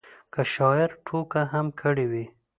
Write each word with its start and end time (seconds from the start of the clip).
که 0.33 0.41
شاعر 0.53 0.89
ټوکه 1.05 1.41
هم 1.53 1.65
کړې 1.81 2.05
وي. 2.11 2.25